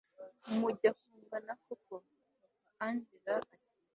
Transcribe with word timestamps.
mujya 0.59 0.91
kungana 0.99 1.53
koko 1.63 1.93
papa 2.05 2.47
angella 2.85 3.31
ati 3.39 3.57